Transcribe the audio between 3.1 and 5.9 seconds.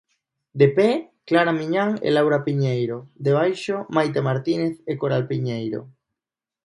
debaixo, Maite Martínez e Coral Piñeiro.